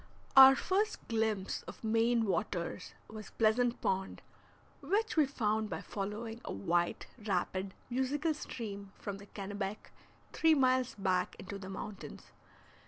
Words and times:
Our 0.35 0.55
first 0.55 1.07
glimpse 1.09 1.61
of 1.67 1.83
Maine 1.83 2.25
waters 2.25 2.95
was 3.07 3.29
Pleasant 3.29 3.79
Pond, 3.81 4.23
which 4.81 5.15
we 5.15 5.27
found 5.27 5.69
by 5.69 5.81
following 5.81 6.41
a 6.43 6.51
white, 6.51 7.05
rapid, 7.23 7.75
musical 7.87 8.33
stream 8.33 8.93
from 8.97 9.19
the 9.19 9.27
Kennebec 9.27 9.91
three 10.33 10.55
miles 10.55 10.95
back 10.95 11.35
into 11.37 11.59
the 11.59 11.69
mountains. 11.69 12.31